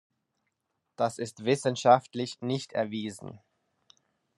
[0.95, 3.39] Das ist wissenschaftlich nicht erwiesen.